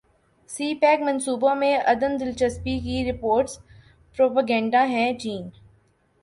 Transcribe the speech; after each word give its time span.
سی 0.49 0.73
pack 0.75 1.01
منصوبوں 1.01 1.53
میں 1.55 1.75
عدم 1.85 2.15
دلچسپی 2.19 2.77
کی 2.79 3.03
رپورٹس 3.11 3.57
پروپیگنڈا 4.17 4.85
ہیں 4.87 5.11
چین 5.19 5.49